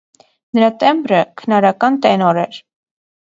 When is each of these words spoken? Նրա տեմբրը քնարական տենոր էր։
Նրա 0.57 0.69
տեմբրը 0.83 1.19
քնարական 1.41 2.01
տենոր 2.07 2.41
էր։ 2.47 2.59